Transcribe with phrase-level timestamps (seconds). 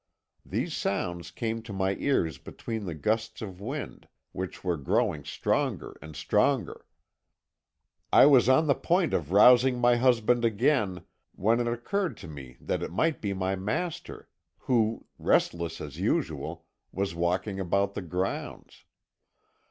[0.43, 5.95] These sounds came to my ears between the gusts of wind, which were growing stronger
[6.01, 6.87] and stronger.
[8.11, 11.03] "I was on the point of rousing my husband again
[11.35, 14.27] when it occurred to me that it might be my master,
[14.57, 18.85] who, restless as usual, was walking about the grounds.